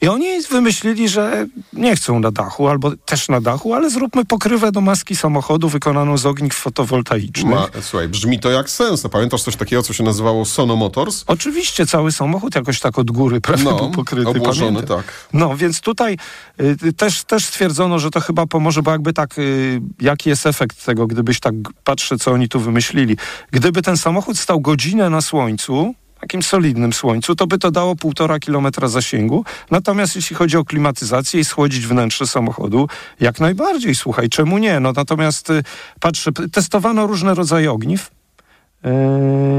i 0.00 0.08
oni 0.08 0.26
wymyślili, 0.50 1.08
że 1.08 1.46
nie 1.72 1.96
chcą 1.96 2.20
na 2.20 2.30
dachu, 2.30 2.68
albo 2.68 2.90
też 2.96 3.28
na 3.28 3.40
dachu, 3.40 3.74
ale 3.74 3.90
zróbmy 3.90 4.24
pokrywę 4.24 4.72
do 4.72 4.80
maski 4.80 5.16
samochodu 5.16 5.68
wykonaną 5.68 6.18
z 6.18 6.26
ogniw 6.26 6.54
fotowoltaicznych. 6.54 7.54
Ma, 7.54 7.66
słuchaj, 7.82 8.08
brzmi 8.08 8.40
to 8.40 8.50
jak 8.50 8.70
sens. 8.70 9.04
No, 9.04 9.10
pamiętasz 9.10 9.42
coś 9.42 9.56
takiego, 9.56 9.82
co 9.82 9.92
się 9.92 10.04
nazywało 10.04 10.44
Sono 10.44 10.76
Motors? 10.76 11.24
Oczywiście 11.26 11.86
cały 11.86 12.12
samochód 12.12 12.54
jakoś 12.54 12.80
tak 12.80 12.98
od 12.98 13.10
góry 13.10 13.40
prawie 13.40 13.64
No, 13.64 13.76
był 13.76 13.90
pokryty. 13.90 14.28
obłożony, 14.30 14.72
pamiętam. 14.72 14.96
tak. 14.96 15.06
No, 15.32 15.56
więc 15.56 15.80
tutaj 15.80 16.16
y, 16.60 16.92
też, 16.92 17.24
też 17.24 17.44
stwierdzono, 17.44 17.98
że 17.98 18.10
to 18.10 18.20
chyba 18.20 18.46
pomoże, 18.46 18.82
bo 18.82 18.90
jakby 18.90 19.12
tak, 19.12 19.38
y, 19.38 19.80
jaki 20.00 20.28
jest 20.30 20.45
efekt 20.46 20.84
tego, 20.84 21.06
gdybyś 21.06 21.40
tak, 21.40 21.54
patrzę, 21.84 22.18
co 22.18 22.32
oni 22.32 22.48
tu 22.48 22.60
wymyślili. 22.60 23.16
Gdyby 23.50 23.82
ten 23.82 23.96
samochód 23.96 24.38
stał 24.38 24.60
godzinę 24.60 25.10
na 25.10 25.20
słońcu, 25.20 25.94
takim 26.20 26.42
solidnym 26.42 26.92
słońcu, 26.92 27.34
to 27.34 27.46
by 27.46 27.58
to 27.58 27.70
dało 27.70 27.96
półtora 27.96 28.38
kilometra 28.38 28.88
zasięgu. 28.88 29.44
Natomiast 29.70 30.16
jeśli 30.16 30.36
chodzi 30.36 30.56
o 30.56 30.64
klimatyzację 30.64 31.40
i 31.40 31.44
schłodzić 31.44 31.86
wnętrze 31.86 32.26
samochodu, 32.26 32.88
jak 33.20 33.40
najbardziej, 33.40 33.94
słuchaj, 33.94 34.28
czemu 34.28 34.58
nie? 34.58 34.80
No 34.80 34.92
natomiast 34.92 35.50
y, 35.50 35.62
patrzę, 36.00 36.30
testowano 36.52 37.06
różne 37.06 37.34
rodzaje 37.34 37.72
ogniw, 37.72 38.10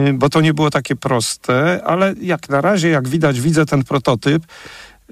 Yy, 0.05 0.13
bo 0.13 0.29
to 0.29 0.41
nie 0.41 0.53
było 0.53 0.69
takie 0.69 0.95
proste, 0.95 1.81
ale 1.85 2.13
jak 2.21 2.49
na 2.49 2.61
razie, 2.61 2.89
jak 2.89 3.07
widać, 3.07 3.41
widzę 3.41 3.65
ten 3.65 3.83
prototyp. 3.83 4.43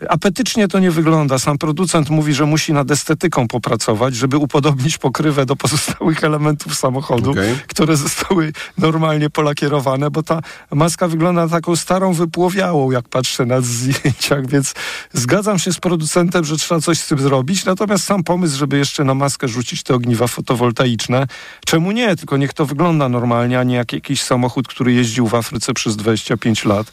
Apetycznie 0.09 0.67
to 0.67 0.79
nie 0.79 0.91
wygląda. 0.91 1.39
Sam 1.39 1.57
producent 1.57 2.09
mówi, 2.09 2.33
że 2.33 2.45
musi 2.45 2.73
nad 2.73 2.91
estetyką 2.91 3.47
popracować, 3.47 4.15
żeby 4.15 4.37
upodobnić 4.37 4.97
pokrywę 4.97 5.45
do 5.45 5.55
pozostałych 5.55 6.23
elementów 6.23 6.75
samochodu, 6.75 7.31
Okej. 7.31 7.55
które 7.67 7.97
zostały 7.97 8.53
normalnie 8.77 9.29
polakierowane, 9.29 10.11
bo 10.11 10.23
ta 10.23 10.41
maska 10.71 11.07
wygląda 11.07 11.43
na 11.43 11.49
taką 11.49 11.75
starą, 11.75 12.13
wypłowiałą, 12.13 12.91
jak 12.91 13.09
patrzę 13.09 13.45
na 13.45 13.61
zdjęciach, 13.61 14.47
więc 14.47 14.73
zgadzam 15.13 15.59
się 15.59 15.73
z 15.73 15.79
producentem, 15.79 16.45
że 16.45 16.57
trzeba 16.57 16.81
coś 16.81 16.99
z 16.99 17.07
tym 17.07 17.19
zrobić. 17.19 17.65
Natomiast 17.65 18.03
sam 18.03 18.23
pomysł, 18.23 18.57
żeby 18.57 18.77
jeszcze 18.77 19.03
na 19.03 19.13
maskę 19.13 19.47
rzucić 19.47 19.83
te 19.83 19.93
ogniwa 19.93 20.27
fotowoltaiczne, 20.27 21.27
czemu 21.65 21.91
nie? 21.91 22.15
Tylko 22.15 22.37
niech 22.37 22.53
to 22.53 22.65
wygląda 22.65 23.09
normalnie, 23.09 23.59
a 23.59 23.63
nie 23.63 23.75
jak 23.75 23.93
jakiś 23.93 24.21
samochód, 24.21 24.67
który 24.67 24.93
jeździł 24.93 25.27
w 25.27 25.35
Afryce 25.35 25.73
przez 25.73 25.95
25 25.95 26.65
lat. 26.65 26.91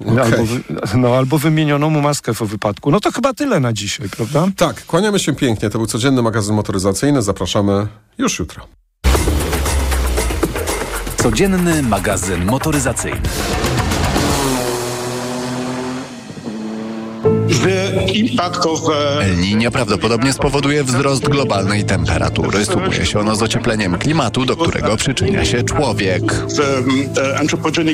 Okej. 0.00 0.18
Albo, 0.18 0.44
wy, 0.44 0.60
no, 0.98 1.16
albo 1.16 1.38
wymieniono 1.38 1.90
mu 1.90 2.00
maskę 2.00 2.34
w 2.34 2.42
wypadku. 2.42 2.90
No 2.90 3.00
to 3.00 3.12
chyba 3.12 3.34
tyle 3.34 3.60
na 3.60 3.72
dzisiaj, 3.72 4.08
prawda? 4.08 4.46
Tak, 4.56 4.86
kłaniamy 4.86 5.18
się 5.18 5.34
pięknie. 5.34 5.70
To 5.70 5.78
był 5.78 5.86
codzienny 5.86 6.22
magazyn 6.22 6.54
motoryzacyjny. 6.54 7.22
Zapraszamy 7.22 7.86
już 8.18 8.38
jutro. 8.38 8.66
Codzienny 11.16 11.82
magazyn 11.82 12.44
motoryzacyjny. 12.44 13.20
El 19.22 19.36
Niño 19.40 19.70
prawdopodobnie 19.70 20.32
spowoduje 20.32 20.84
wzrost 20.84 21.28
globalnej 21.28 21.84
temperatury. 21.84 22.64
Sumuje 22.64 23.06
się 23.06 23.20
ono 23.20 23.36
z 23.36 23.42
ociepleniem 23.42 23.98
klimatu, 23.98 24.46
do 24.46 24.56
którego 24.56 24.96
przyczynia 24.96 25.44
się 25.44 25.62
człowiek. 25.62 26.22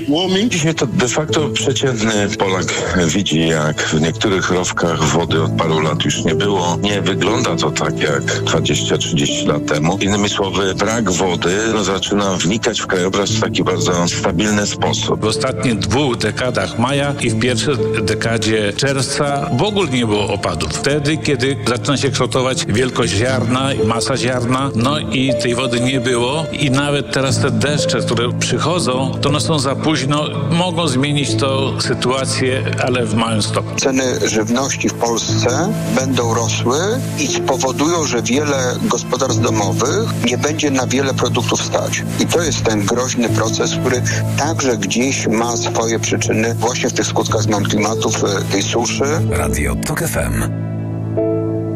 warming 0.09 0.53
Dzisiaj 0.53 0.75
to 0.75 0.87
de 0.87 1.09
facto 1.09 1.49
przeciętny 1.49 2.29
Polak 2.39 2.99
widzi, 3.07 3.49
jak 3.49 3.83
w 3.83 4.01
niektórych 4.01 4.51
rowkach 4.51 5.05
wody 5.05 5.43
od 5.43 5.53
paru 5.53 5.81
lat 5.81 6.05
już 6.05 6.25
nie 6.25 6.35
było. 6.35 6.79
Nie 6.83 7.03
wygląda 7.03 7.57
to 7.57 7.71
tak 7.71 8.01
jak 8.01 8.23
20-30 8.23 9.47
lat 9.47 9.67
temu. 9.67 9.99
Innymi 10.01 10.29
słowy, 10.29 10.75
brak 10.75 11.11
wody 11.11 11.57
no, 11.73 11.85
zaczyna 11.85 12.37
wnikać 12.37 12.81
w 12.81 12.87
krajobraz 12.87 13.31
w 13.31 13.41
taki 13.41 13.65
bardzo 13.65 14.09
stabilny 14.09 14.67
sposób. 14.67 15.21
W 15.21 15.25
ostatnich 15.25 15.79
dwóch 15.79 16.17
dekadach 16.17 16.79
maja 16.79 17.15
i 17.21 17.31
w 17.31 17.41
pierwszej 17.41 17.75
dekadzie 18.03 18.73
czerwca 18.77 19.51
w 19.57 19.63
ogóle 19.63 19.91
nie 19.91 20.07
było 20.07 20.29
opadów. 20.29 20.73
Wtedy, 20.73 21.17
kiedy 21.17 21.57
zaczyna 21.69 21.97
się 21.97 22.11
kształtować 22.11 22.67
wielkość 22.67 23.13
ziarna, 23.13 23.69
masa 23.85 24.17
ziarna, 24.17 24.71
no 24.75 24.99
i 24.99 25.33
tej 25.43 25.55
wody 25.55 25.81
nie 25.81 26.01
było 26.01 26.45
i 26.53 26.71
nawet 26.71 27.13
teraz 27.13 27.41
te 27.41 27.51
deszcze, 27.51 27.99
które 27.99 28.33
przychodzą, 28.39 29.15
to 29.21 29.29
one 29.29 29.41
są 29.41 29.59
za 29.59 29.77
późno, 29.77 30.25
mogą 30.51 30.89
zmienić 30.89 31.35
to 31.35 31.81
sytuację, 31.81 32.65
ale 32.87 33.07
w 33.07 33.15
małym 33.15 33.43
stopniu. 33.43 33.77
Ceny 33.77 34.29
żywności 34.29 34.89
w 34.89 34.95
Polsce 34.95 35.73
będą 35.95 36.35
rosły 36.35 36.79
i 37.19 37.27
spowodują, 37.27 38.05
że 38.05 38.23
wiele 38.23 38.77
gospodarstw 38.83 39.43
domowych 39.43 40.25
nie 40.25 40.39
będzie 40.39 40.71
na 40.71 40.87
wiele 40.87 41.15
produktów 41.15 41.63
stać. 41.63 42.03
I 42.21 42.27
to 42.27 42.43
jest 42.43 42.65
ten 42.65 42.85
groźny 42.85 43.29
proces, 43.29 43.71
który 43.81 44.03
także 44.39 44.77
gdzieś 44.77 45.27
ma 45.27 45.57
swoje 45.57 45.99
przyczyny 45.99 46.55
właśnie 46.55 46.89
w 46.89 46.93
tych 46.93 47.07
skutkach 47.07 47.43
zmian 47.43 47.65
klimatu, 47.65 48.11
w 48.11 48.53
tej 48.53 48.63
suszy. 48.63 49.05
Radio 49.47 49.75
TOK 49.75 50.01
FM. 50.01 50.43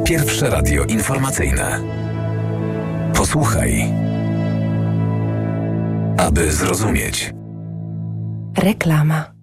Pierwsze 0.05 0.51
radio 0.51 0.85
informacyjne. 0.85 1.81
Posłuchaj, 3.15 3.85
aby 6.17 6.53
zrozumieć. 6.53 7.35
Reklama. 8.59 9.40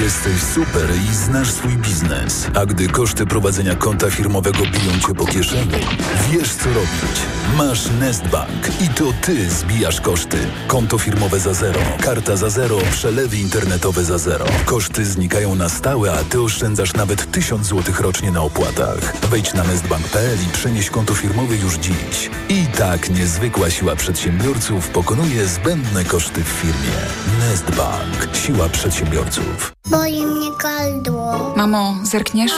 Jesteś 0.00 0.42
super 0.42 0.90
i 1.10 1.14
znasz 1.14 1.50
swój 1.50 1.72
biznes. 1.72 2.46
A 2.54 2.66
gdy 2.66 2.88
koszty 2.88 3.26
prowadzenia 3.26 3.74
konta 3.74 4.10
firmowego 4.10 4.58
biją 4.58 5.00
cię 5.06 5.14
po 5.14 5.26
kieszeni, 5.26 5.86
wiesz 6.30 6.54
co 6.54 6.68
robić. 6.68 7.39
Masz 7.56 7.90
Nestbank 8.00 8.80
i 8.80 8.88
to 8.88 9.04
ty 9.22 9.50
zbijasz 9.50 10.00
koszty. 10.00 10.38
Konto 10.66 10.98
firmowe 10.98 11.40
za 11.40 11.54
zero, 11.54 11.80
karta 12.00 12.36
za 12.36 12.50
zero, 12.50 12.78
przelewy 12.92 13.36
internetowe 13.36 14.04
za 14.04 14.18
zero. 14.18 14.44
Koszty 14.64 15.04
znikają 15.04 15.54
na 15.54 15.68
stałe, 15.68 16.12
a 16.12 16.24
ty 16.24 16.40
oszczędzasz 16.40 16.94
nawet 16.94 17.32
1000 17.32 17.66
zł 17.66 17.94
rocznie 18.00 18.30
na 18.30 18.42
opłatach. 18.42 19.16
Wejdź 19.30 19.54
na 19.54 19.64
nestbank.pl 19.64 20.38
i 20.48 20.52
przenieś 20.52 20.90
konto 20.90 21.14
firmowe 21.14 21.56
już 21.56 21.74
dziś. 21.74 22.30
I 22.48 22.66
tak 22.66 23.10
niezwykła 23.10 23.70
siła 23.70 23.96
przedsiębiorców 23.96 24.88
pokonuje 24.88 25.46
zbędne 25.46 26.04
koszty 26.04 26.44
w 26.44 26.48
firmie. 26.48 26.96
Nestbank. 27.40 28.36
Siła 28.36 28.68
przedsiębiorców. 28.68 29.79
Boli 29.90 30.26
mnie 30.26 30.50
gardło. 30.62 31.54
Mamo, 31.56 31.94
zerkniesz? 32.02 32.52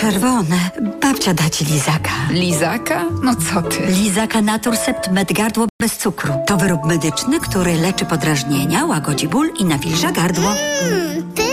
Czerwone. 0.00 0.70
Babcia 1.02 1.34
da 1.34 1.50
ci 1.50 1.64
lizaka. 1.64 2.10
Lizaka? 2.30 3.04
No 3.22 3.34
co 3.34 3.62
ty? 3.62 3.86
Lizaka 3.86 4.42
Naturcept 4.42 5.10
Med 5.10 5.32
Gardło 5.32 5.66
bez 5.82 5.96
cukru. 5.96 6.34
To 6.46 6.56
wyrób 6.56 6.84
medyczny, 6.84 7.40
który 7.40 7.74
leczy 7.74 8.04
podrażnienia, 8.04 8.86
łagodzi 8.86 9.28
ból 9.28 9.50
i 9.58 9.64
nawilża 9.64 10.12
gardło. 10.12 10.50
Mmm, 10.50 11.32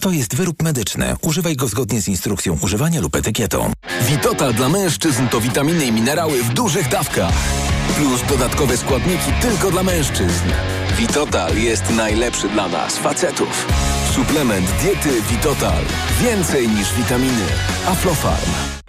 To 0.00 0.10
jest 0.10 0.36
wyrób 0.36 0.62
medyczny. 0.62 1.16
Używaj 1.22 1.56
go 1.56 1.68
zgodnie 1.68 2.02
z 2.02 2.08
instrukcją 2.08 2.58
używania 2.62 3.00
lub 3.00 3.16
etykietą. 3.16 3.72
Witotal 4.02 4.54
dla 4.54 4.68
mężczyzn 4.68 5.28
to 5.28 5.40
witaminy 5.40 5.84
i 5.86 5.92
minerały 5.92 6.42
w 6.42 6.54
dużych 6.54 6.88
dawkach. 6.88 7.34
Plus 7.96 8.22
dodatkowe 8.28 8.76
składniki 8.76 9.32
tylko 9.40 9.70
dla 9.70 9.82
mężczyzn. 9.82 10.44
Witotal 10.98 11.56
jest 11.56 11.90
najlepszy 11.90 12.48
dla 12.48 12.68
nas, 12.68 12.98
facetów. 12.98 13.66
Suplement 14.14 14.66
diety 14.82 15.22
Witotal. 15.30 15.84
Więcej 16.20 16.68
niż 16.68 16.94
witaminy. 16.94 17.46
Aflofarm. 17.86 18.79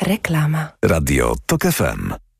Reklama. 0.00 0.76
Radio 0.82 1.34
TOK 1.46 1.64
FM. 1.64 2.31